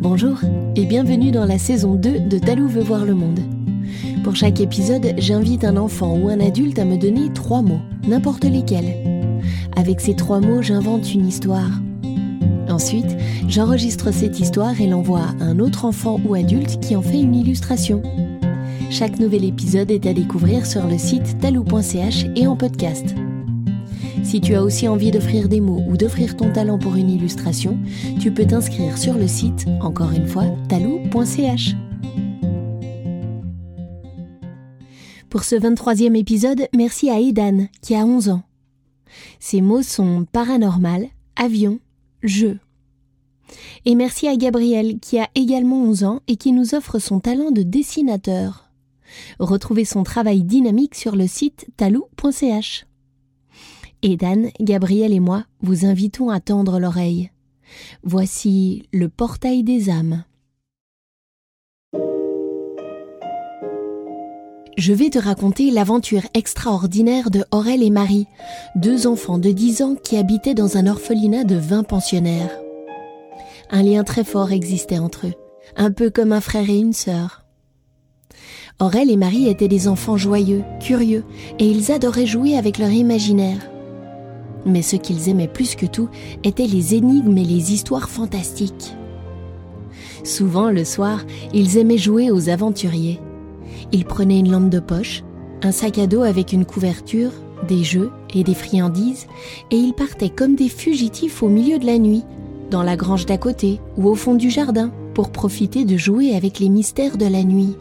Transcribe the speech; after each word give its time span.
Bonjour 0.00 0.38
et 0.76 0.86
bienvenue 0.86 1.30
dans 1.30 1.44
la 1.44 1.58
saison 1.58 1.94
2 1.94 2.20
de 2.20 2.38
Talou 2.38 2.68
veut 2.68 2.82
voir 2.82 3.04
le 3.04 3.14
monde. 3.14 3.40
Pour 4.24 4.34
chaque 4.34 4.58
épisode, 4.58 5.12
j'invite 5.18 5.62
un 5.62 5.76
enfant 5.76 6.16
ou 6.16 6.30
un 6.30 6.40
adulte 6.40 6.78
à 6.78 6.86
me 6.86 6.96
donner 6.96 7.30
trois 7.34 7.60
mots, 7.60 7.82
n'importe 8.08 8.44
lesquels. 8.44 8.96
Avec 9.76 10.00
ces 10.00 10.16
trois 10.16 10.40
mots, 10.40 10.62
j'invente 10.62 11.12
une 11.12 11.28
histoire. 11.28 11.68
Ensuite, 12.70 13.14
j'enregistre 13.46 14.10
cette 14.10 14.40
histoire 14.40 14.80
et 14.80 14.86
l'envoie 14.86 15.34
à 15.38 15.44
un 15.44 15.58
autre 15.58 15.84
enfant 15.84 16.18
ou 16.26 16.34
adulte 16.34 16.80
qui 16.80 16.96
en 16.96 17.02
fait 17.02 17.20
une 17.20 17.34
illustration. 17.34 18.02
Chaque 18.88 19.18
nouvel 19.18 19.44
épisode 19.44 19.90
est 19.90 20.06
à 20.06 20.14
découvrir 20.14 20.64
sur 20.64 20.86
le 20.86 20.96
site 20.96 21.38
talou.ch 21.40 22.24
et 22.36 22.46
en 22.46 22.56
podcast. 22.56 23.14
Si 24.30 24.40
tu 24.40 24.54
as 24.54 24.62
aussi 24.62 24.86
envie 24.86 25.10
d'offrir 25.10 25.48
des 25.48 25.60
mots 25.60 25.82
ou 25.88 25.96
d'offrir 25.96 26.36
ton 26.36 26.52
talent 26.52 26.78
pour 26.78 26.94
une 26.94 27.10
illustration, 27.10 27.76
tu 28.20 28.32
peux 28.32 28.46
t'inscrire 28.46 28.96
sur 28.96 29.14
le 29.14 29.26
site, 29.26 29.66
encore 29.80 30.12
une 30.12 30.28
fois, 30.28 30.44
talou.ch. 30.68 31.74
Pour 35.28 35.42
ce 35.42 35.56
23e 35.56 36.16
épisode, 36.16 36.68
merci 36.72 37.10
à 37.10 37.18
Edan, 37.18 37.66
qui 37.82 37.96
a 37.96 38.06
11 38.06 38.28
ans. 38.28 38.44
Ses 39.40 39.62
mots 39.62 39.82
sont 39.82 40.24
paranormal, 40.30 41.08
avion, 41.34 41.80
jeu. 42.22 42.60
Et 43.84 43.96
merci 43.96 44.28
à 44.28 44.36
Gabriel, 44.36 45.00
qui 45.00 45.18
a 45.18 45.28
également 45.34 45.82
11 45.82 46.04
ans 46.04 46.20
et 46.28 46.36
qui 46.36 46.52
nous 46.52 46.76
offre 46.76 47.00
son 47.00 47.18
talent 47.18 47.50
de 47.50 47.64
dessinateur. 47.64 48.70
Retrouvez 49.40 49.84
son 49.84 50.04
travail 50.04 50.44
dynamique 50.44 50.94
sur 50.94 51.16
le 51.16 51.26
site 51.26 51.66
talou.ch. 51.76 52.86
Et 54.02 54.16
Dan, 54.16 54.50
Gabriel 54.60 55.12
et 55.12 55.20
moi 55.20 55.44
vous 55.60 55.84
invitons 55.84 56.30
à 56.30 56.40
tendre 56.40 56.78
l'oreille. 56.78 57.30
Voici 58.02 58.88
le 58.92 59.08
portail 59.08 59.62
des 59.62 59.90
âmes. 59.90 60.24
Je 64.78 64.94
vais 64.94 65.10
te 65.10 65.18
raconter 65.18 65.70
l'aventure 65.70 66.22
extraordinaire 66.32 67.30
de 67.30 67.44
Aurel 67.50 67.82
et 67.82 67.90
Marie, 67.90 68.26
deux 68.76 69.06
enfants 69.06 69.36
de 69.36 69.50
10 69.50 69.82
ans 69.82 69.94
qui 69.94 70.16
habitaient 70.16 70.54
dans 70.54 70.78
un 70.78 70.86
orphelinat 70.86 71.44
de 71.44 71.56
20 71.56 71.82
pensionnaires. 71.82 72.58
Un 73.70 73.82
lien 73.82 74.02
très 74.04 74.24
fort 74.24 74.52
existait 74.52 74.98
entre 74.98 75.26
eux, 75.26 75.34
un 75.76 75.92
peu 75.92 76.08
comme 76.08 76.32
un 76.32 76.40
frère 76.40 76.70
et 76.70 76.78
une 76.78 76.94
sœur. 76.94 77.44
Aurel 78.80 79.10
et 79.10 79.18
Marie 79.18 79.48
étaient 79.48 79.68
des 79.68 79.86
enfants 79.86 80.16
joyeux, 80.16 80.64
curieux, 80.80 81.24
et 81.58 81.66
ils 81.66 81.92
adoraient 81.92 82.24
jouer 82.24 82.56
avec 82.56 82.78
leur 82.78 82.90
imaginaire. 82.90 83.70
Mais 84.66 84.82
ce 84.82 84.96
qu'ils 84.96 85.28
aimaient 85.28 85.48
plus 85.48 85.74
que 85.74 85.86
tout 85.86 86.08
étaient 86.44 86.66
les 86.66 86.94
énigmes 86.94 87.38
et 87.38 87.44
les 87.44 87.72
histoires 87.72 88.08
fantastiques. 88.08 88.94
Souvent, 90.22 90.70
le 90.70 90.84
soir, 90.84 91.24
ils 91.54 91.78
aimaient 91.78 91.98
jouer 91.98 92.30
aux 92.30 92.48
aventuriers. 92.48 93.20
Ils 93.92 94.04
prenaient 94.04 94.40
une 94.40 94.50
lampe 94.50 94.70
de 94.70 94.80
poche, 94.80 95.22
un 95.62 95.72
sac 95.72 95.98
à 95.98 96.06
dos 96.06 96.22
avec 96.22 96.52
une 96.52 96.64
couverture, 96.64 97.32
des 97.68 97.84
jeux 97.84 98.10
et 98.34 98.44
des 98.44 98.54
friandises, 98.54 99.26
et 99.70 99.76
ils 99.76 99.94
partaient 99.94 100.30
comme 100.30 100.54
des 100.54 100.68
fugitifs 100.68 101.42
au 101.42 101.48
milieu 101.48 101.78
de 101.78 101.86
la 101.86 101.98
nuit, 101.98 102.24
dans 102.70 102.82
la 102.82 102.96
grange 102.96 103.26
d'à 103.26 103.38
côté 103.38 103.80
ou 103.96 104.08
au 104.08 104.14
fond 104.14 104.34
du 104.34 104.50
jardin, 104.50 104.90
pour 105.14 105.30
profiter 105.30 105.84
de 105.84 105.96
jouer 105.96 106.34
avec 106.34 106.60
les 106.60 106.68
mystères 106.68 107.16
de 107.16 107.26
la 107.26 107.42
nuit. 107.42 107.76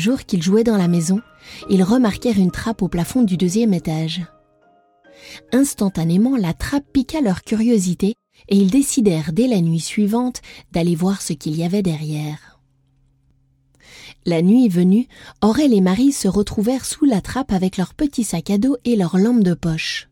Jour 0.00 0.24
qu'ils 0.24 0.42
jouaient 0.42 0.64
dans 0.64 0.76
la 0.76 0.88
maison, 0.88 1.20
ils 1.68 1.84
remarquèrent 1.84 2.38
une 2.38 2.50
trappe 2.50 2.82
au 2.82 2.88
plafond 2.88 3.22
du 3.22 3.36
deuxième 3.36 3.74
étage. 3.74 4.22
Instantanément, 5.52 6.36
la 6.36 6.54
trappe 6.54 6.92
piqua 6.92 7.20
leur 7.20 7.42
curiosité 7.42 8.14
et 8.48 8.56
ils 8.56 8.70
décidèrent 8.70 9.32
dès 9.32 9.46
la 9.46 9.60
nuit 9.60 9.80
suivante 9.80 10.40
d'aller 10.72 10.94
voir 10.94 11.22
ce 11.22 11.32
qu'il 11.32 11.56
y 11.56 11.62
avait 11.62 11.82
derrière. 11.82 12.60
La 14.26 14.42
nuit 14.42 14.68
venue, 14.68 15.08
Aurel 15.42 15.72
et 15.72 15.80
Marie 15.80 16.12
se 16.12 16.28
retrouvèrent 16.28 16.84
sous 16.84 17.04
la 17.04 17.20
trappe 17.20 17.52
avec 17.52 17.76
leur 17.76 17.94
petit 17.94 18.24
sac 18.24 18.50
à 18.50 18.58
dos 18.58 18.76
et 18.84 18.96
leur 18.96 19.16
lampe 19.18 19.42
de 19.42 19.54
poche. 19.54 20.08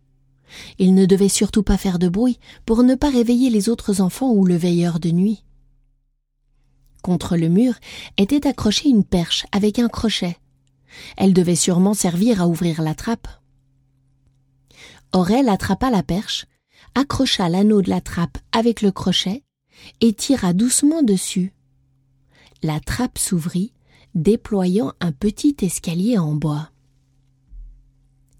Ils 0.79 0.95
ne 0.95 1.05
devaient 1.05 1.29
surtout 1.29 1.63
pas 1.63 1.77
faire 1.77 1.99
de 1.99 2.09
bruit 2.09 2.39
pour 2.65 2.83
ne 2.83 2.95
pas 2.95 3.11
réveiller 3.11 3.51
les 3.51 3.69
autres 3.69 4.01
enfants 4.01 4.33
ou 4.33 4.47
le 4.47 4.57
veilleur 4.57 4.99
de 4.99 5.11
nuit. 5.11 5.45
Contre 7.03 7.37
le 7.37 7.49
mur 7.49 7.75
était 8.17 8.47
accrochée 8.47 8.89
une 8.89 9.05
perche 9.05 9.47
avec 9.53 9.79
un 9.79 9.89
crochet. 9.89 10.37
Elle 11.17 11.33
devait 11.33 11.57
sûrement 11.57 11.95
servir 11.95 12.43
à 12.43 12.49
ouvrir 12.49 12.83
la 12.83 12.95
trappe. 12.95 13.29
Aurel 15.13 15.49
attrapa 15.49 15.91
la 15.91 16.03
perche, 16.03 16.47
accrocha 16.95 17.49
l'anneau 17.49 17.83
de 17.83 17.91
la 17.91 18.01
trappe 18.01 18.39
avec 18.53 18.83
le 18.83 18.91
crochet 18.91 19.43
et 20.01 20.13
tira 20.13 20.53
doucement 20.53 21.03
dessus. 21.03 21.53
La 22.63 22.81
trappe 22.81 23.19
s'ouvrit, 23.19 23.73
déployant 24.15 24.93
un 25.01 25.13
petit 25.13 25.57
escalier 25.63 26.19
en 26.19 26.35
bois. 26.35 26.71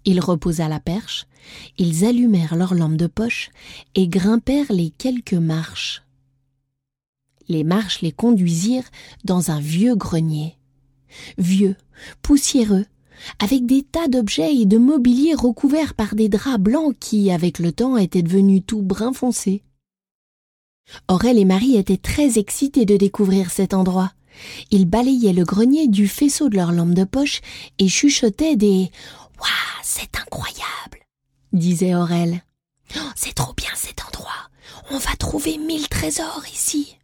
Il 0.05 0.19
reposa 0.19 0.67
la 0.67 0.79
perche, 0.79 1.27
ils 1.77 2.05
allumèrent 2.05 2.55
leur 2.55 2.73
lampe 2.73 2.97
de 2.97 3.07
poche 3.07 3.49
et 3.95 4.07
grimpèrent 4.07 4.71
les 4.71 4.89
quelques 4.89 5.33
marches 5.33 6.03
les 7.49 7.63
marches 7.63 8.01
les 8.01 8.11
conduisirent 8.11 8.89
dans 9.25 9.51
un 9.51 9.59
vieux 9.59 9.95
grenier. 9.95 10.55
Vieux, 11.37 11.75
poussiéreux, 12.21 12.85
avec 13.39 13.65
des 13.65 13.83
tas 13.83 14.07
d'objets 14.07 14.55
et 14.55 14.65
de 14.65 14.77
mobilier 14.77 15.33
recouverts 15.33 15.93
par 15.93 16.15
des 16.15 16.29
draps 16.29 16.59
blancs 16.59 16.95
qui, 16.99 17.31
avec 17.31 17.59
le 17.59 17.71
temps, 17.71 17.97
étaient 17.97 18.21
devenus 18.21 18.61
tout 18.65 18.81
brun 18.81 19.11
foncé. 19.11 19.63
Aurel 21.07 21.37
et 21.37 21.45
Marie 21.45 21.75
étaient 21.75 21.97
très 21.97 22.39
excités 22.39 22.85
de 22.85 22.95
découvrir 22.95 23.51
cet 23.51 23.73
endroit. 23.73 24.13
Ils 24.71 24.85
balayaient 24.85 25.33
le 25.33 25.43
grenier 25.43 25.87
du 25.87 26.07
faisceau 26.07 26.47
de 26.47 26.55
leur 26.55 26.71
lampe 26.71 26.93
de 26.93 27.03
poche 27.03 27.41
et 27.77 27.89
chuchotaient 27.89 28.55
des 28.55 28.89
Waouh, 29.39 29.81
c'est 29.83 30.17
incroyable 30.17 30.99
disait 31.53 31.95
Aurel. 31.95 32.43
Oh, 32.95 33.09
c'est 33.15 33.33
trop 33.33 33.53
bien 33.53 33.71
cet 33.75 34.05
endroit. 34.05 34.49
On 34.91 34.97
va 34.97 35.15
trouver 35.17 35.57
mille 35.57 35.87
trésors 35.87 36.43
ici 36.51 36.97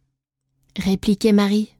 répliquait 0.76 1.32
Marie. 1.32 1.70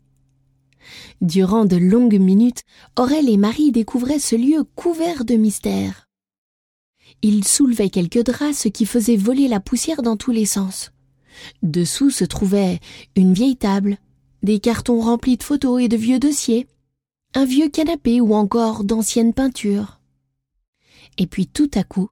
Durant 1.20 1.64
de 1.64 1.76
longues 1.76 2.18
minutes, 2.18 2.62
Aurel 2.98 3.28
et 3.28 3.36
Marie 3.36 3.72
découvraient 3.72 4.18
ce 4.18 4.36
lieu 4.36 4.64
couvert 4.74 5.24
de 5.24 5.34
mystères. 5.34 6.06
Ils 7.22 7.44
soulevaient 7.44 7.90
quelques 7.90 8.24
draps, 8.24 8.58
ce 8.58 8.68
qui 8.68 8.86
faisait 8.86 9.16
voler 9.16 9.48
la 9.48 9.60
poussière 9.60 10.02
dans 10.02 10.16
tous 10.16 10.32
les 10.32 10.46
sens. 10.46 10.92
Dessous 11.62 12.10
se 12.10 12.24
trouvait 12.24 12.80
une 13.16 13.32
vieille 13.32 13.56
table, 13.56 13.98
des 14.42 14.60
cartons 14.60 15.00
remplis 15.00 15.36
de 15.36 15.42
photos 15.42 15.82
et 15.82 15.88
de 15.88 15.96
vieux 15.96 16.18
dossiers, 16.18 16.66
un 17.34 17.44
vieux 17.44 17.68
canapé 17.68 18.20
ou 18.20 18.34
encore 18.34 18.84
d'anciennes 18.84 19.34
peintures. 19.34 20.00
Et 21.18 21.26
puis 21.26 21.46
tout 21.46 21.70
à 21.74 21.82
coup, 21.82 22.08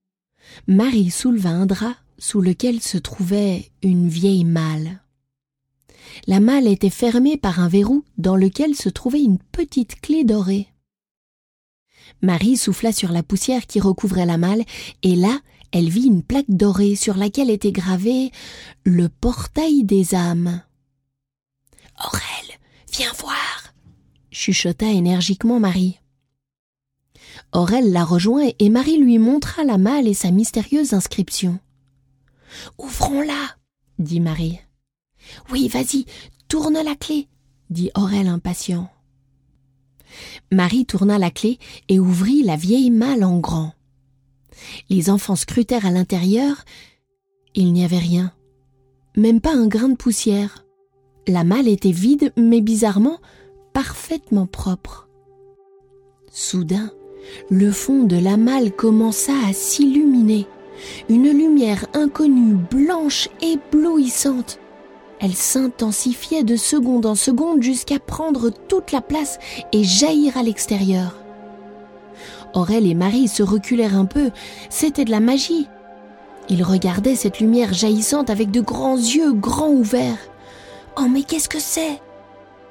Marie 0.67 1.11
souleva 1.11 1.51
un 1.51 1.67
drap 1.67 1.97
sous 2.19 2.41
lequel 2.41 2.81
se 2.81 2.99
trouvait 2.99 3.71
une 3.83 4.09
vieille 4.09 4.45
malle. 4.45 5.04
La 6.27 6.41
malle 6.41 6.67
était 6.67 6.91
fermée 6.91 7.37
par 7.37 7.61
un 7.61 7.69
verrou 7.69 8.05
dans 8.19 8.37
lequel 8.37 8.75
se 8.75 8.89
trouvait 8.89 9.23
une 9.23 9.39
petite 9.39 10.01
clé 10.01 10.25
dorée. 10.25 10.69
Marie 12.23 12.57
souffla 12.57 12.93
sur 12.93 13.13
la 13.13 13.23
poussière 13.23 13.67
qui 13.67 13.81
recouvrait 13.81 14.27
la 14.27 14.39
malle, 14.39 14.65
et 15.03 15.17
là, 15.17 15.41
elle 15.73 15.89
vit 15.89 16.07
une 16.07 16.23
plaque 16.23 16.49
dorée 16.49 16.97
sur 16.97 17.17
laquelle 17.17 17.51
était 17.51 17.73
gravé 17.73 18.31
le 18.85 19.09
portail 19.09 19.85
des 19.85 20.15
âmes. 20.15 20.63
Aurel, 22.05 22.59
viens 22.93 23.13
voir, 23.19 23.75
chuchota 24.31 24.87
énergiquement 24.87 25.61
Marie. 25.61 25.99
Aurel 27.53 27.93
la 27.93 28.05
rejoint 28.05 28.51
et 28.59 28.69
Marie 28.69 28.99
lui 28.99 29.19
montra 29.19 29.65
la 29.65 29.79
malle 29.79 30.09
et 30.09 30.15
sa 30.15 30.31
mystérieuse 30.31 30.93
inscription. 30.93 31.59
Ouvrons-la, 32.79 33.57
dit 33.99 34.21
Marie. 34.21 34.61
Oui, 35.51 35.69
vas-y, 35.69 36.07
tourne 36.49 36.79
la 36.83 36.95
clé, 36.95 37.29
dit 37.71 37.91
Aurel 37.97 38.29
impatient. 38.29 38.91
Marie 40.53 40.87
tourna 40.87 41.19
la 41.19 41.31
clé 41.31 41.59
et 41.89 41.99
ouvrit 41.99 42.43
la 42.43 42.57
vieille 42.57 42.91
malle 42.91 43.25
en 43.25 43.39
grand. 43.39 43.73
Les 44.89 45.11
enfants 45.11 45.37
scrutèrent 45.37 45.87
à 45.87 45.91
l'intérieur. 45.91 46.65
Il 47.55 47.73
n'y 47.73 47.85
avait 47.85 47.99
rien, 47.99 48.33
même 49.17 49.41
pas 49.41 49.55
un 49.55 49.67
grain 49.67 49.89
de 49.89 49.97
poussière. 49.97 50.65
La 51.27 51.45
malle 51.45 51.69
était 51.69 51.91
vide, 51.91 52.33
mais 52.37 52.61
bizarrement 52.61 53.19
parfaitement 53.73 54.47
propre. 54.47 55.09
Soudain, 56.31 56.93
le 57.51 57.71
fond 57.73 58.05
de 58.05 58.17
la 58.17 58.37
malle 58.37 58.73
commença 58.73 59.33
à 59.47 59.53
s'illuminer. 59.53 60.47
Une 61.09 61.31
lumière 61.31 61.87
inconnue, 61.95 62.57
blanche, 62.71 63.29
éblouissante 63.41 64.59
Elle 65.21 65.35
s'intensifiait 65.35 66.45
de 66.45 66.57
seconde 66.57 67.07
en 67.07 67.15
seconde 67.15 67.63
jusqu'à 67.63 67.99
prendre 67.99 68.51
toute 68.51 68.93
la 68.93 69.01
place 69.01 69.39
et 69.73 69.85
jaillir 69.85 70.37
à 70.37 70.43
l'extérieur. 70.43 71.17
Aurel 72.55 72.87
et 72.87 72.95
Marie 72.95 73.29
se 73.29 73.43
reculèrent 73.43 73.97
un 73.97 74.05
peu, 74.05 74.31
c'était 74.71 75.05
de 75.05 75.11
la 75.11 75.21
magie. 75.21 75.69
Ils 76.49 76.63
regardaient 76.63 77.17
cette 77.17 77.41
lumière 77.41 77.73
jaillissante 77.73 78.31
avec 78.31 78.51
de 78.51 78.61
grands 78.61 78.97
yeux 78.97 79.33
grands 79.33 79.71
ouverts. 79.71 80.19
Oh 80.97 81.07
mais 81.11 81.23
qu'est-ce 81.23 81.49
que 81.49 81.61
c'est? 81.61 82.01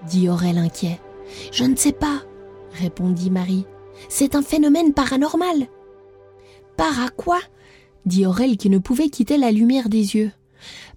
dit 0.08 0.30
Aurel 0.30 0.58
inquiet. 0.58 1.00
Je 1.52 1.64
ne 1.64 1.76
sais 1.76 1.92
pas, 1.92 2.22
répondit 2.74 3.30
Marie. 3.30 3.66
C'est 4.10 4.36
un 4.36 4.42
phénomène 4.42 4.94
paranormal. 4.94 5.68
Para 6.78 7.10
quoi? 7.10 7.40
dit 8.06 8.26
Aurel 8.26 8.58
qui 8.58 8.70
ne 8.70 8.78
pouvait 8.78 9.10
quitter 9.10 9.38
la 9.38 9.52
lumière 9.52 9.90
des 9.90 10.16
yeux. 10.16 10.32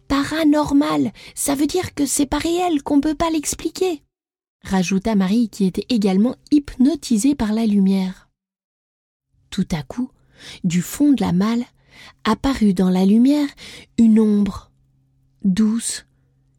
Paranormal, 0.09 1.13
ça 1.35 1.55
veut 1.55 1.67
dire 1.67 1.95
que 1.95 2.07
c'est 2.07 2.27
pas 2.27 2.39
réel, 2.39 2.83
qu'on 2.83 3.01
peut 3.01 3.15
pas 3.15 3.31
l'expliquer, 3.31 4.03
rajouta 4.63 5.15
Marie 5.15 5.49
qui 5.49 5.65
était 5.65 5.87
également 5.89 6.37
hypnotisée 6.51 7.35
par 7.35 7.53
la 7.53 7.67
lumière. 7.67 8.29
Tout 9.51 9.67
à 9.73 9.83
coup, 9.83 10.11
du 10.65 10.83
fond 10.83 11.13
de 11.13 11.23
la 11.23 11.33
malle, 11.33 11.65
apparut 12.25 12.75
dans 12.75 12.91
la 12.91 13.05
lumière 13.05 13.49
une 13.99 14.21
ombre, 14.21 14.71
douce, 15.45 16.05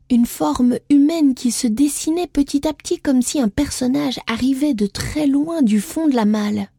une 0.09 0.25
forme 0.25 0.77
humaine 0.89 1.35
qui 1.35 1.51
se 1.51 1.67
dessinait 1.67 2.27
petit 2.27 2.67
à 2.67 2.73
petit 2.73 3.00
comme 3.00 3.21
si 3.21 3.39
un 3.39 3.50
personnage 3.50 4.19
arrivait 4.27 4.73
de 4.73 4.88
très 4.88 5.27
loin 5.27 5.61
du 5.61 5.81
fond 5.81 6.07
de 6.07 6.15
la 6.15 6.25
malle. 6.25 6.69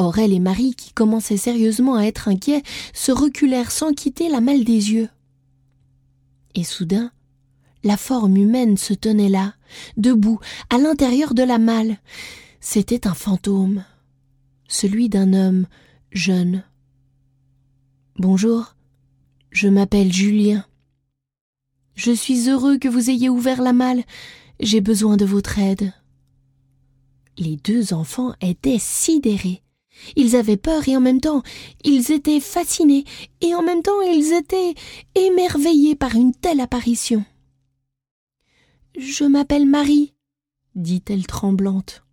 Aurel 0.00 0.32
et 0.32 0.40
Marie, 0.40 0.74
qui 0.74 0.92
commençaient 0.92 1.36
sérieusement 1.36 1.94
à 1.94 2.04
être 2.04 2.28
inquiets, 2.28 2.62
se 2.94 3.12
reculèrent 3.12 3.70
sans 3.70 3.92
quitter 3.92 4.30
la 4.30 4.40
malle 4.40 4.64
des 4.64 4.92
yeux. 4.92 5.10
Et 6.54 6.64
soudain, 6.64 7.12
la 7.84 7.98
forme 7.98 8.36
humaine 8.36 8.78
se 8.78 8.94
tenait 8.94 9.28
là, 9.28 9.54
debout, 9.98 10.40
à 10.70 10.78
l'intérieur 10.78 11.34
de 11.34 11.42
la 11.42 11.58
malle. 11.58 11.98
C'était 12.60 13.06
un 13.06 13.14
fantôme, 13.14 13.84
celui 14.68 15.10
d'un 15.10 15.34
homme 15.34 15.66
jeune. 16.12 16.64
Bonjour, 18.16 18.74
je 19.50 19.68
m'appelle 19.68 20.12
Julien. 20.12 20.64
Je 21.94 22.12
suis 22.12 22.48
heureux 22.48 22.78
que 22.78 22.88
vous 22.88 23.10
ayez 23.10 23.28
ouvert 23.28 23.60
la 23.60 23.74
malle. 23.74 24.02
J'ai 24.60 24.80
besoin 24.80 25.18
de 25.18 25.26
votre 25.26 25.58
aide. 25.58 25.92
Les 27.36 27.56
deux 27.56 27.92
enfants 27.92 28.34
étaient 28.40 28.78
sidérés. 28.78 29.62
Ils 30.16 30.36
avaient 30.36 30.56
peur 30.56 30.88
et 30.88 30.96
en 30.96 31.00
même 31.00 31.20
temps 31.20 31.42
ils 31.84 32.12
étaient 32.12 32.40
fascinés 32.40 33.04
et 33.40 33.54
en 33.54 33.62
même 33.62 33.82
temps 33.82 34.00
ils 34.02 34.32
étaient 34.32 34.74
émerveillés 35.14 35.96
par 35.96 36.14
une 36.14 36.32
telle 36.32 36.60
apparition. 36.60 37.24
Je 38.98 39.24
m'appelle 39.24 39.66
Marie, 39.66 40.14
dit-elle 40.74 41.26
tremblante. 41.26 42.04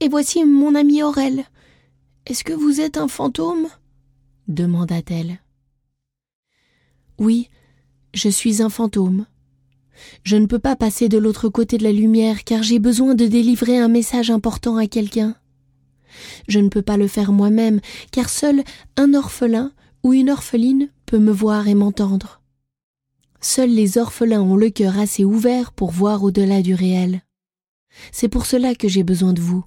Et 0.00 0.08
voici 0.08 0.44
mon 0.44 0.74
ami 0.74 1.02
Aurel. 1.02 1.44
Est-ce 2.26 2.44
que 2.44 2.52
vous 2.52 2.80
êtes 2.80 2.96
un 2.96 3.08
fantôme? 3.08 3.68
demanda-t-elle. 4.48 5.40
Oui, 7.18 7.48
je 8.12 8.28
suis 8.28 8.62
un 8.62 8.68
fantôme. 8.68 9.26
Je 10.22 10.36
ne 10.36 10.46
peux 10.46 10.58
pas 10.58 10.76
passer 10.76 11.08
de 11.08 11.18
l'autre 11.18 11.48
côté 11.48 11.78
de 11.78 11.84
la 11.84 11.92
lumière 11.92 12.44
car 12.44 12.62
j'ai 12.62 12.78
besoin 12.78 13.14
de 13.14 13.26
délivrer 13.26 13.78
un 13.78 13.88
message 13.88 14.30
important 14.30 14.76
à 14.76 14.86
quelqu'un. 14.86 15.36
Je 16.48 16.58
ne 16.58 16.68
peux 16.68 16.82
pas 16.82 16.96
le 16.96 17.08
faire 17.08 17.32
moi-même, 17.32 17.80
car 18.10 18.28
seul 18.28 18.62
un 18.96 19.14
orphelin 19.14 19.72
ou 20.02 20.12
une 20.12 20.30
orpheline 20.30 20.90
peut 21.06 21.18
me 21.18 21.32
voir 21.32 21.68
et 21.68 21.74
m'entendre. 21.74 22.40
Seuls 23.40 23.70
les 23.70 23.98
orphelins 23.98 24.42
ont 24.42 24.56
le 24.56 24.70
cœur 24.70 24.98
assez 24.98 25.24
ouvert 25.24 25.72
pour 25.72 25.90
voir 25.90 26.22
au-delà 26.22 26.62
du 26.62 26.74
réel. 26.74 27.22
C'est 28.10 28.28
pour 28.28 28.46
cela 28.46 28.74
que 28.74 28.88
j'ai 28.88 29.02
besoin 29.02 29.32
de 29.32 29.40
vous. 29.40 29.64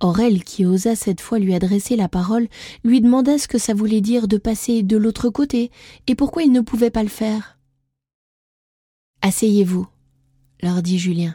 Aurel, 0.00 0.44
qui 0.44 0.64
osa 0.64 0.94
cette 0.94 1.20
fois 1.20 1.40
lui 1.40 1.54
adresser 1.54 1.96
la 1.96 2.08
parole, 2.08 2.46
lui 2.84 3.00
demanda 3.00 3.36
ce 3.36 3.48
que 3.48 3.58
ça 3.58 3.74
voulait 3.74 4.00
dire 4.00 4.28
de 4.28 4.36
passer 4.36 4.84
de 4.84 4.96
l'autre 4.96 5.28
côté 5.28 5.72
et 6.06 6.14
pourquoi 6.14 6.44
il 6.44 6.52
ne 6.52 6.60
pouvait 6.60 6.90
pas 6.90 7.02
le 7.02 7.08
faire. 7.08 7.58
Asseyez-vous, 9.22 9.88
leur 10.62 10.82
dit 10.82 10.98
Julien. 10.98 11.34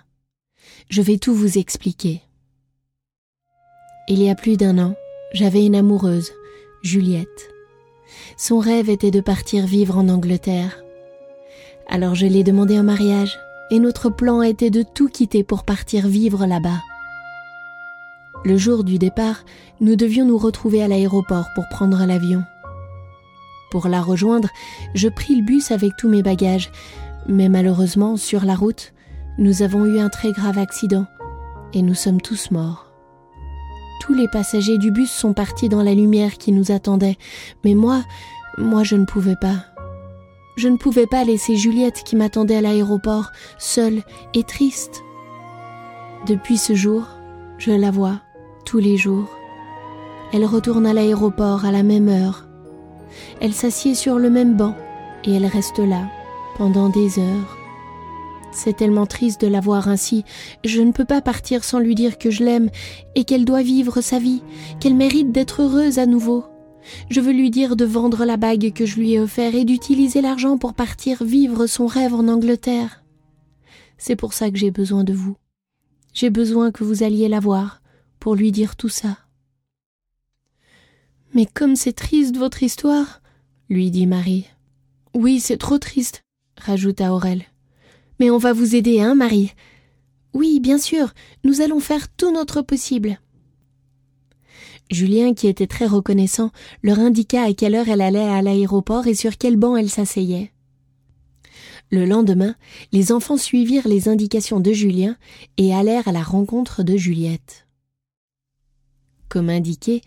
Je 0.89 1.01
vais 1.01 1.17
tout 1.17 1.33
vous 1.33 1.57
expliquer. 1.57 2.21
Il 4.09 4.21
y 4.21 4.29
a 4.29 4.35
plus 4.35 4.57
d'un 4.57 4.79
an, 4.79 4.95
j'avais 5.33 5.65
une 5.65 5.75
amoureuse, 5.75 6.31
Juliette. 6.81 7.53
Son 8.35 8.59
rêve 8.59 8.89
était 8.89 9.11
de 9.11 9.21
partir 9.21 9.65
vivre 9.65 9.97
en 9.97 10.09
Angleterre. 10.09 10.83
Alors 11.87 12.13
je 12.13 12.25
l'ai 12.25 12.43
demandé 12.43 12.77
en 12.77 12.83
mariage, 12.83 13.39
et 13.71 13.79
notre 13.79 14.09
plan 14.09 14.41
était 14.41 14.71
de 14.71 14.83
tout 14.83 15.07
quitter 15.07 15.45
pour 15.45 15.63
partir 15.63 16.07
vivre 16.07 16.45
là-bas. 16.45 16.81
Le 18.43 18.57
jour 18.57 18.83
du 18.83 18.99
départ, 18.99 19.45
nous 19.79 19.95
devions 19.95 20.25
nous 20.25 20.37
retrouver 20.37 20.83
à 20.83 20.89
l'aéroport 20.89 21.47
pour 21.55 21.69
prendre 21.69 22.05
l'avion. 22.05 22.43
Pour 23.71 23.87
la 23.87 24.01
rejoindre, 24.01 24.49
je 24.95 25.07
pris 25.07 25.33
le 25.33 25.45
bus 25.45 25.71
avec 25.71 25.95
tous 25.97 26.09
mes 26.09 26.23
bagages, 26.23 26.73
mais 27.25 27.47
malheureusement, 27.47 28.17
sur 28.17 28.43
la 28.43 28.55
route, 28.55 28.91
nous 29.37 29.61
avons 29.61 29.85
eu 29.85 29.97
un 29.97 30.09
très 30.09 30.33
grave 30.33 30.57
accident, 30.57 31.05
et 31.71 31.81
nous 31.81 31.95
sommes 31.95 32.19
tous 32.19 32.51
morts. 32.51 32.92
Tous 34.05 34.13
les 34.13 34.27
passagers 34.27 34.77
du 34.77 34.91
bus 34.91 35.09
sont 35.09 35.31
partis 35.31 35.69
dans 35.69 35.81
la 35.81 35.93
lumière 35.93 36.37
qui 36.37 36.51
nous 36.51 36.73
attendait, 36.73 37.15
mais 37.63 37.73
moi, 37.73 38.03
moi 38.57 38.83
je 38.83 38.97
ne 38.97 39.05
pouvais 39.05 39.37
pas. 39.37 39.63
Je 40.57 40.67
ne 40.67 40.75
pouvais 40.75 41.07
pas 41.07 41.23
laisser 41.23 41.55
Juliette 41.55 42.03
qui 42.03 42.17
m'attendait 42.17 42.57
à 42.57 42.61
l'aéroport, 42.61 43.31
seule 43.57 44.03
et 44.33 44.43
triste. 44.43 45.05
Depuis 46.27 46.57
ce 46.57 46.75
jour, 46.75 47.07
je 47.57 47.71
la 47.71 47.91
vois 47.91 48.19
tous 48.65 48.79
les 48.79 48.97
jours. 48.97 49.29
Elle 50.33 50.43
retourne 50.43 50.85
à 50.85 50.91
l'aéroport 50.91 51.63
à 51.63 51.71
la 51.71 51.83
même 51.83 52.09
heure. 52.09 52.45
Elle 53.39 53.53
s'assied 53.53 53.95
sur 53.95 54.19
le 54.19 54.29
même 54.29 54.57
banc 54.57 54.75
et 55.23 55.33
elle 55.33 55.45
reste 55.45 55.79
là 55.79 56.09
pendant 56.57 56.89
des 56.89 57.19
heures. 57.19 57.62
C'est 58.53 58.77
tellement 58.77 59.07
triste 59.07 59.41
de 59.41 59.47
la 59.47 59.59
voir 59.59 59.87
ainsi. 59.87 60.23
Je 60.63 60.81
ne 60.81 60.91
peux 60.91 61.05
pas 61.05 61.21
partir 61.21 61.63
sans 61.63 61.79
lui 61.79 61.95
dire 61.95 62.17
que 62.17 62.29
je 62.29 62.43
l'aime 62.43 62.69
et 63.15 63.23
qu'elle 63.23 63.45
doit 63.45 63.63
vivre 63.63 63.99
sa 64.01 64.19
vie, 64.19 64.43
qu'elle 64.79 64.95
mérite 64.95 65.31
d'être 65.31 65.63
heureuse 65.63 65.97
à 65.97 66.05
nouveau. 66.05 66.45
Je 67.09 67.19
veux 67.19 67.31
lui 67.31 67.49
dire 67.49 67.75
de 67.75 67.85
vendre 67.85 68.25
la 68.25 68.37
bague 68.37 68.73
que 68.73 68.85
je 68.85 68.97
lui 68.97 69.13
ai 69.13 69.19
offerte 69.19 69.55
et 69.55 69.65
d'utiliser 69.65 70.21
l'argent 70.21 70.57
pour 70.57 70.73
partir 70.73 71.23
vivre 71.23 71.65
son 71.65 71.87
rêve 71.87 72.13
en 72.13 72.27
Angleterre. 72.27 73.03
C'est 73.97 74.15
pour 74.15 74.33
ça 74.33 74.51
que 74.51 74.57
j'ai 74.57 74.71
besoin 74.71 75.03
de 75.03 75.13
vous. 75.13 75.35
J'ai 76.13 76.29
besoin 76.29 76.71
que 76.71 76.83
vous 76.83 77.03
alliez 77.03 77.27
la 77.27 77.39
voir 77.39 77.81
pour 78.19 78.35
lui 78.35 78.51
dire 78.51 78.75
tout 78.75 78.89
ça. 78.89 79.17
Mais 81.33 81.47
comme 81.47 81.75
c'est 81.75 81.93
triste 81.93 82.37
votre 82.37 82.61
histoire, 82.61 83.21
lui 83.69 83.89
dit 83.89 84.05
Marie. 84.05 84.45
Oui, 85.15 85.39
c'est 85.39 85.57
trop 85.57 85.79
triste, 85.79 86.23
rajouta 86.57 87.13
Aurel. 87.13 87.43
Mais 88.19 88.29
on 88.29 88.37
va 88.37 88.53
vous 88.53 88.75
aider, 88.75 89.01
hein, 89.01 89.15
Marie? 89.15 89.51
Oui, 90.33 90.59
bien 90.59 90.77
sûr, 90.77 91.13
nous 91.43 91.61
allons 91.61 91.79
faire 91.79 92.09
tout 92.09 92.31
notre 92.31 92.61
possible. 92.61 93.19
Julien, 94.91 95.33
qui 95.33 95.47
était 95.47 95.67
très 95.67 95.85
reconnaissant, 95.85 96.51
leur 96.81 96.99
indiqua 96.99 97.43
à 97.43 97.53
quelle 97.53 97.75
heure 97.75 97.89
elle 97.89 98.01
allait 98.01 98.19
à 98.19 98.41
l'aéroport 98.41 99.07
et 99.07 99.15
sur 99.15 99.37
quel 99.37 99.57
banc 99.57 99.75
elle 99.75 99.89
s'asseyait. 99.89 100.51
Le 101.89 102.05
lendemain, 102.05 102.55
les 102.91 103.11
enfants 103.11 103.37
suivirent 103.37 103.87
les 103.87 104.09
indications 104.09 104.59
de 104.59 104.71
Julien 104.71 105.15
et 105.57 105.73
allèrent 105.73 106.07
à 106.07 106.11
la 106.11 106.23
rencontre 106.23 106.83
de 106.83 106.97
Juliette. 106.97 107.67
Comme 109.29 109.49
indiqué, 109.49 110.01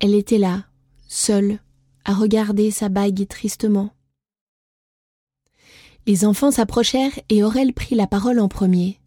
elle 0.00 0.14
était 0.14 0.38
là, 0.38 0.66
seule, 1.06 1.58
à 2.04 2.14
regarder 2.14 2.70
sa 2.70 2.88
bague 2.88 3.26
tristement. 3.28 3.90
Les 6.08 6.24
enfants 6.24 6.50
s'approchèrent 6.50 7.20
et 7.28 7.44
Aurel 7.44 7.74
prit 7.74 7.94
la 7.94 8.06
parole 8.06 8.40
en 8.40 8.48
premier. 8.48 8.98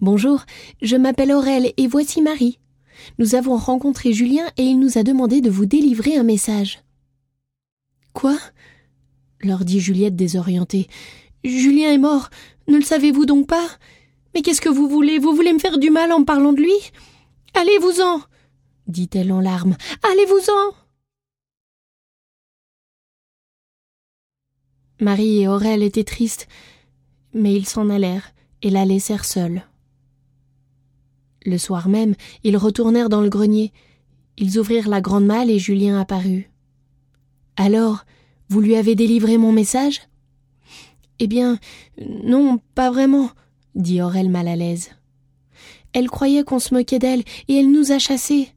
Bonjour, 0.00 0.44
je 0.82 0.96
m'appelle 0.96 1.30
Aurel 1.30 1.72
et 1.76 1.86
voici 1.86 2.20
Marie. 2.20 2.58
Nous 3.20 3.36
avons 3.36 3.56
rencontré 3.56 4.12
Julien 4.12 4.44
et 4.56 4.64
il 4.64 4.80
nous 4.80 4.98
a 4.98 5.04
demandé 5.04 5.40
de 5.40 5.50
vous 5.50 5.66
délivrer 5.66 6.16
un 6.16 6.24
message. 6.24 6.80
Quoi? 8.12 8.36
leur 9.40 9.64
dit 9.64 9.78
Juliette 9.78 10.16
désorientée. 10.16 10.88
Julien 11.44 11.92
est 11.92 11.98
mort. 11.98 12.28
Ne 12.66 12.76
le 12.76 12.82
savez-vous 12.82 13.24
donc 13.24 13.46
pas? 13.46 13.68
Mais 14.34 14.42
qu'est-ce 14.42 14.60
que 14.60 14.68
vous 14.68 14.88
voulez? 14.88 15.20
Vous 15.20 15.32
voulez 15.32 15.52
me 15.52 15.60
faire 15.60 15.78
du 15.78 15.90
mal 15.90 16.10
en 16.10 16.24
parlant 16.24 16.52
de 16.52 16.60
lui? 16.60 16.74
Allez-vous-en 17.54 18.20
dit-elle 18.88 19.30
en 19.30 19.40
larmes. 19.40 19.76
Allez-vous-en 20.02 20.74
Marie 25.00 25.40
et 25.40 25.48
Aurel 25.48 25.82
étaient 25.82 26.04
tristes, 26.04 26.46
mais 27.32 27.54
ils 27.54 27.66
s'en 27.66 27.88
allèrent 27.88 28.32
et 28.62 28.70
la 28.70 28.84
laissèrent 28.84 29.24
seule. 29.24 29.62
Le 31.46 31.56
soir 31.56 31.88
même, 31.88 32.14
ils 32.44 32.58
retournèrent 32.58 33.08
dans 33.08 33.22
le 33.22 33.30
grenier. 33.30 33.72
Ils 34.36 34.58
ouvrirent 34.58 34.88
la 34.88 35.00
grande 35.00 35.24
malle 35.24 35.50
et 35.50 35.58
Julien 35.58 35.98
apparut. 35.98 36.50
Alors, 37.56 38.04
Vous 38.48 38.60
lui 38.60 38.74
avez 38.74 38.96
délivré 38.96 39.38
mon 39.38 39.52
message 39.52 40.02
Eh 41.20 41.28
bien, 41.28 41.58
non, 42.24 42.60
pas 42.74 42.90
vraiment, 42.90 43.30
dit 43.76 44.02
Aurel 44.02 44.28
mal 44.28 44.48
à 44.48 44.56
l'aise. 44.56 44.90
Elle 45.92 46.10
croyait 46.10 46.42
qu'on 46.44 46.58
se 46.58 46.74
moquait 46.74 46.98
d'elle 46.98 47.22
et 47.48 47.56
elle 47.56 47.70
nous 47.70 47.92
a 47.92 47.98
chassés. 47.98 48.48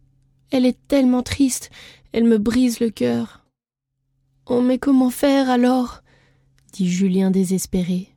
Elle 0.51 0.65
est 0.65 0.77
tellement 0.87 1.23
triste, 1.23 1.69
elle 2.11 2.23
me 2.23 2.37
brise 2.37 2.79
le 2.79 2.89
cœur. 2.89 3.45
Oh, 4.45 4.61
mais 4.61 4.79
comment 4.79 5.09
faire 5.09 5.49
alors? 5.49 6.02
Dit 6.73 6.89
Julien 6.89 7.31
désespéré. 7.31 8.09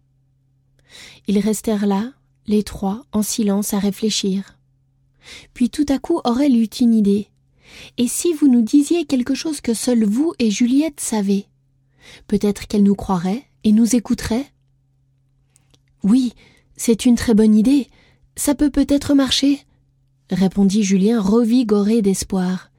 Ils 1.28 1.38
restèrent 1.38 1.86
là, 1.86 2.12
les 2.46 2.62
trois, 2.62 3.04
en 3.12 3.22
silence, 3.22 3.74
à 3.74 3.78
réfléchir. 3.78 4.58
Puis 5.54 5.70
tout 5.70 5.86
à 5.88 5.98
coup 5.98 6.20
Aurel 6.24 6.56
eut 6.56 6.64
une 6.64 6.94
idée. 6.94 7.28
Et 7.98 8.08
si 8.08 8.32
vous 8.32 8.48
nous 8.48 8.62
disiez 8.62 9.04
quelque 9.04 9.34
chose 9.34 9.60
que 9.60 9.74
seul 9.74 10.04
vous 10.04 10.32
et 10.38 10.50
Juliette 10.50 11.00
savez 11.00 11.46
Peut-être 12.28 12.66
qu'elle 12.66 12.84
nous 12.84 12.94
croirait 12.94 13.44
et 13.64 13.72
nous 13.72 13.94
écouterait? 13.94 14.46
Oui, 16.02 16.32
c'est 16.76 17.04
une 17.04 17.16
très 17.16 17.34
bonne 17.34 17.54
idée. 17.54 17.88
Ça 18.36 18.54
peut 18.54 18.70
peut-être 18.70 19.14
marcher, 19.14 19.60
répondit 20.30 20.82
Julien 20.82 21.20
revigoré 21.20 22.00
d'espoir. 22.00 22.70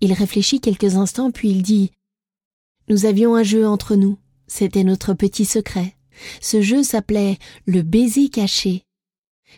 Il 0.00 0.12
réfléchit 0.12 0.60
quelques 0.60 0.96
instants, 0.96 1.30
puis 1.30 1.50
il 1.50 1.62
dit 1.62 1.90
Nous 2.88 3.06
avions 3.06 3.34
un 3.34 3.42
jeu 3.42 3.66
entre 3.66 3.96
nous. 3.96 4.18
C'était 4.46 4.84
notre 4.84 5.14
petit 5.14 5.44
secret. 5.44 5.96
Ce 6.40 6.62
jeu 6.62 6.82
s'appelait 6.82 7.38
le 7.66 7.82
baiser 7.82 8.28
caché. 8.28 8.84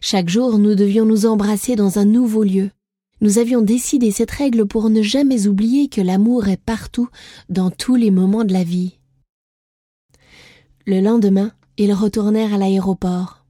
Chaque 0.00 0.28
jour, 0.28 0.58
nous 0.58 0.74
devions 0.74 1.04
nous 1.04 1.26
embrasser 1.26 1.76
dans 1.76 1.98
un 1.98 2.04
nouveau 2.04 2.44
lieu. 2.44 2.70
Nous 3.20 3.38
avions 3.38 3.62
décidé 3.62 4.10
cette 4.10 4.30
règle 4.30 4.66
pour 4.66 4.90
ne 4.90 5.02
jamais 5.02 5.48
oublier 5.48 5.88
que 5.88 6.00
l'amour 6.00 6.48
est 6.48 6.62
partout, 6.62 7.08
dans 7.48 7.70
tous 7.70 7.96
les 7.96 8.10
moments 8.10 8.44
de 8.44 8.52
la 8.52 8.62
vie. 8.62 8.98
Le 10.86 11.00
lendemain, 11.00 11.52
ils 11.76 11.92
retournèrent 11.92 12.54
à 12.54 12.58
l'aéroport. 12.58 13.44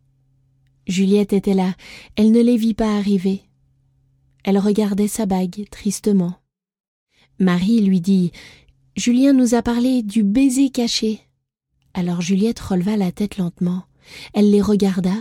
Juliette 0.86 1.34
était 1.34 1.54
là, 1.54 1.74
elle 2.16 2.32
ne 2.32 2.40
les 2.40 2.56
vit 2.56 2.74
pas 2.74 2.96
arriver. 2.96 3.42
Elle 4.42 4.58
regardait 4.58 5.08
sa 5.08 5.26
bague 5.26 5.68
tristement. 5.70 6.34
Marie 7.38 7.82
lui 7.82 8.00
dit 8.00 8.32
Julien 8.96 9.34
nous 9.34 9.54
a 9.54 9.62
parlé 9.62 10.02
du 10.02 10.22
baiser 10.22 10.70
caché. 10.70 11.27
Alors 11.98 12.20
Juliette 12.20 12.60
releva 12.60 12.96
la 12.96 13.10
tête 13.10 13.38
lentement. 13.38 13.82
Elle 14.32 14.52
les 14.52 14.62
regarda. 14.62 15.14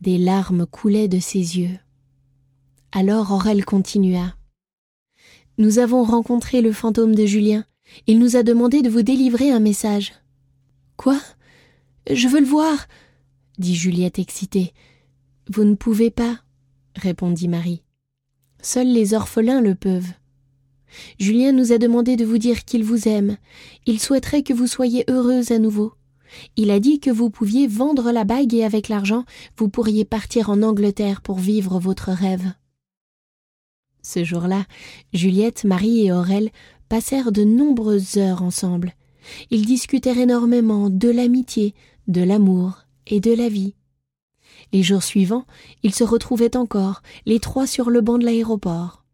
Des 0.00 0.16
larmes 0.16 0.64
coulaient 0.64 1.06
de 1.06 1.18
ses 1.18 1.58
yeux. 1.58 1.78
Alors 2.92 3.30
Aurel 3.30 3.62
continua. 3.66 4.34
Nous 5.58 5.78
avons 5.78 6.04
rencontré 6.04 6.62
le 6.62 6.72
fantôme 6.72 7.14
de 7.14 7.26
Julien. 7.26 7.66
Il 8.06 8.20
nous 8.20 8.36
a 8.36 8.42
demandé 8.42 8.80
de 8.80 8.88
vous 8.88 9.02
délivrer 9.02 9.50
un 9.50 9.60
message. 9.60 10.14
Quoi? 10.96 11.20
Je 12.10 12.26
veux 12.26 12.40
le 12.40 12.46
voir 12.46 12.88
dit 13.58 13.74
Juliette 13.74 14.18
excitée. 14.18 14.72
Vous 15.50 15.64
ne 15.64 15.74
pouvez 15.74 16.10
pas, 16.10 16.40
répondit 16.96 17.48
Marie. 17.48 17.82
Seuls 18.62 18.90
les 18.90 19.12
orphelins 19.12 19.60
le 19.60 19.74
peuvent. 19.74 20.14
Julien 21.18 21.52
nous 21.52 21.72
a 21.72 21.76
demandé 21.76 22.16
de 22.16 22.24
vous 22.24 22.38
dire 22.38 22.64
qu'il 22.64 22.82
vous 22.82 23.08
aime. 23.08 23.36
Il 23.84 24.00
souhaiterait 24.00 24.42
que 24.42 24.54
vous 24.54 24.66
soyez 24.66 25.04
heureuse 25.10 25.50
à 25.50 25.58
nouveau. 25.58 25.92
Il 26.56 26.70
a 26.70 26.80
dit 26.80 27.00
que 27.00 27.10
vous 27.10 27.30
pouviez 27.30 27.66
vendre 27.66 28.12
la 28.12 28.24
bague 28.24 28.54
et 28.54 28.64
avec 28.64 28.88
l'argent, 28.88 29.24
vous 29.56 29.68
pourriez 29.68 30.04
partir 30.04 30.50
en 30.50 30.62
Angleterre 30.62 31.20
pour 31.20 31.38
vivre 31.38 31.78
votre 31.78 32.10
rêve. 32.10 32.52
Ce 34.02 34.24
jour-là, 34.24 34.64
Juliette, 35.12 35.64
Marie 35.64 36.06
et 36.06 36.12
Aurel 36.12 36.50
passèrent 36.88 37.32
de 37.32 37.44
nombreuses 37.44 38.16
heures 38.16 38.42
ensemble. 38.42 38.94
Ils 39.50 39.66
discutèrent 39.66 40.18
énormément 40.18 40.88
de 40.88 41.08
l'amitié, 41.08 41.74
de 42.06 42.22
l'amour 42.22 42.84
et 43.06 43.20
de 43.20 43.32
la 43.32 43.48
vie. 43.48 43.74
Les 44.72 44.82
jours 44.82 45.02
suivants, 45.02 45.44
ils 45.82 45.94
se 45.94 46.04
retrouvaient 46.04 46.56
encore, 46.56 47.02
les 47.26 47.40
trois 47.40 47.66
sur 47.66 47.90
le 47.90 48.00
banc 48.00 48.18
de 48.18 48.24
l'aéroport. 48.24 49.04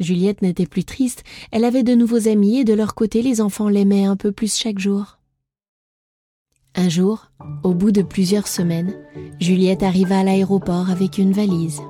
Juliette 0.00 0.42
n'était 0.42 0.66
plus 0.66 0.84
triste, 0.84 1.22
elle 1.52 1.64
avait 1.64 1.84
de 1.84 1.94
nouveaux 1.94 2.28
amis 2.28 2.58
et 2.58 2.64
de 2.64 2.74
leur 2.74 2.94
côté 2.94 3.22
les 3.22 3.40
enfants 3.40 3.68
l'aimaient 3.68 4.04
un 4.04 4.16
peu 4.16 4.32
plus 4.32 4.56
chaque 4.56 4.78
jour. 4.78 5.18
Un 6.76 6.88
jour, 6.88 7.30
au 7.62 7.72
bout 7.72 7.92
de 7.92 8.02
plusieurs 8.02 8.48
semaines, 8.48 8.94
Juliette 9.38 9.84
arriva 9.84 10.18
à 10.18 10.24
l'aéroport 10.24 10.90
avec 10.90 11.18
une 11.18 11.32
valise. 11.32 11.80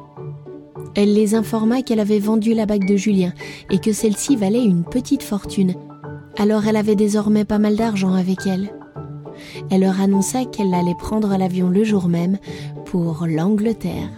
Elle 0.95 1.15
les 1.15 1.35
informa 1.35 1.81
qu'elle 1.81 2.01
avait 2.01 2.19
vendu 2.19 2.53
la 2.53 2.67
bague 2.67 2.87
de 2.87 2.97
Julien 2.97 3.33
et 3.71 3.79
que 3.79 3.95
celle-ci 3.95 4.37
valait 4.37 4.63
une 4.63 4.85
petite 4.85 5.23
fortune. 5.23 5.75
Alors 6.37 6.67
elle 6.67 6.77
avait 6.77 6.97
désormais 6.97 7.47
pas 7.47 7.59
mal 7.59 7.77
d'argent 7.77 8.13
avec 8.13 8.47
elle. 8.47 8.75
Elle 9.71 9.81
leur 9.81 10.03
annonça 10.03 10.45
qu'elle 10.45 10.75
allait 10.75 10.95
prendre 10.99 11.35
l'avion 11.39 11.71
le 11.71 11.83
jour 11.83 12.09
même 12.09 12.37
pour 12.85 13.27
l'Angleterre. 13.27 14.11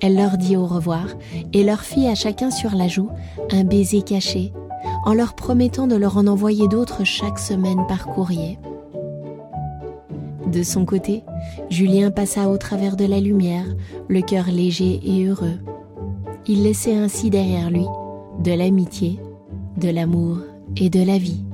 Elle 0.00 0.16
leur 0.16 0.38
dit 0.38 0.56
au 0.56 0.64
revoir 0.64 1.06
et 1.52 1.64
leur 1.64 1.82
fit 1.82 2.06
à 2.06 2.14
chacun 2.14 2.50
sur 2.50 2.74
la 2.74 2.88
joue 2.88 3.10
un 3.52 3.64
baiser 3.64 4.00
caché, 4.00 4.54
en 5.04 5.12
leur 5.12 5.34
promettant 5.34 5.86
de 5.86 5.96
leur 5.96 6.16
en 6.16 6.26
envoyer 6.26 6.66
d'autres 6.66 7.04
chaque 7.04 7.38
semaine 7.38 7.84
par 7.86 8.06
courrier. 8.06 8.58
De 10.50 10.64
son 10.64 10.84
côté, 10.84 11.22
Julien 11.68 12.10
passa 12.10 12.48
au 12.48 12.56
travers 12.56 12.96
de 12.96 13.04
la 13.04 13.20
lumière, 13.20 13.66
le 14.08 14.20
cœur 14.20 14.46
léger 14.46 15.00
et 15.04 15.24
heureux. 15.26 15.58
Il 16.48 16.64
laissait 16.64 16.96
ainsi 16.96 17.30
derrière 17.30 17.70
lui 17.70 17.86
de 18.42 18.52
l'amitié, 18.52 19.20
de 19.76 19.90
l'amour 19.90 20.38
et 20.76 20.90
de 20.90 21.04
la 21.04 21.18
vie. 21.18 21.44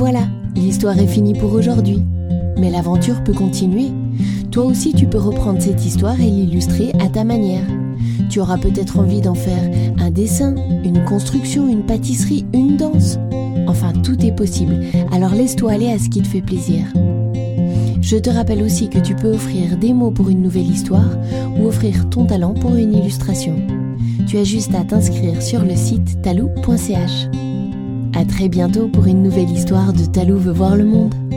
Voilà, 0.00 0.30
l'histoire 0.56 0.98
est 0.98 1.06
finie 1.06 1.34
pour 1.34 1.52
aujourd'hui. 1.52 2.02
Mais 2.56 2.70
l'aventure 2.70 3.22
peut 3.22 3.34
continuer. 3.34 3.88
Toi 4.50 4.64
aussi 4.64 4.94
tu 4.94 5.04
peux 5.04 5.18
reprendre 5.18 5.60
cette 5.60 5.84
histoire 5.84 6.18
et 6.18 6.30
l'illustrer 6.30 6.92
à 7.00 7.08
ta 7.10 7.22
manière. 7.22 7.66
Tu 8.30 8.40
auras 8.40 8.56
peut-être 8.56 8.98
envie 8.98 9.20
d'en 9.20 9.34
faire 9.34 9.70
un 9.98 10.10
dessin, 10.10 10.54
une 10.84 11.04
construction, 11.04 11.68
une 11.68 11.82
pâtisserie, 11.82 12.46
une 12.54 12.78
danse. 12.78 13.18
Enfin, 13.66 13.92
tout 13.92 14.24
est 14.24 14.34
possible. 14.34 14.80
Alors 15.12 15.34
laisse-toi 15.34 15.72
aller 15.72 15.92
à 15.92 15.98
ce 15.98 16.08
qui 16.08 16.22
te 16.22 16.28
fait 16.28 16.40
plaisir. 16.40 16.86
Je 18.00 18.16
te 18.16 18.30
rappelle 18.30 18.62
aussi 18.62 18.88
que 18.88 19.00
tu 19.00 19.14
peux 19.14 19.34
offrir 19.34 19.76
des 19.76 19.92
mots 19.92 20.12
pour 20.12 20.30
une 20.30 20.40
nouvelle 20.40 20.70
histoire 20.70 21.10
ou 21.58 21.66
offrir 21.66 22.08
ton 22.08 22.24
talent 22.24 22.54
pour 22.54 22.74
une 22.74 22.94
illustration. 22.94 23.54
Tu 24.26 24.38
as 24.38 24.44
juste 24.44 24.74
à 24.74 24.82
t'inscrire 24.82 25.42
sur 25.42 25.62
le 25.62 25.76
site 25.76 26.22
talou.ch. 26.22 27.28
À 28.20 28.24
très 28.26 28.50
bientôt 28.50 28.86
pour 28.86 29.06
une 29.06 29.22
nouvelle 29.22 29.48
histoire 29.48 29.94
de 29.94 30.04
Talou 30.04 30.36
veut 30.36 30.52
voir 30.52 30.76
le 30.76 30.84
monde. 30.84 31.29